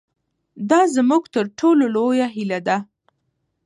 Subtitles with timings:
[0.69, 2.77] دا زموږ تر ټولو لویه هیله ده.